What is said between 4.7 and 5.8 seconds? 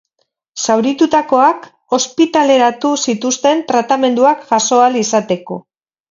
ahal izateko.